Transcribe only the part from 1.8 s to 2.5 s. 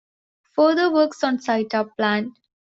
planned.